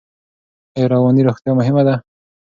[0.77, 1.95] ایا رواني روغتیا مهمه ده؟